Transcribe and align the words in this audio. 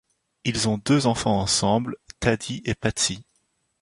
Ils 0.45 0.67
ont 0.67 0.79
deux 0.79 1.05
enfants 1.05 1.39
ensemble, 1.39 1.95
Thady 2.21 2.63
et 2.65 2.73
Patsy. 2.73 3.23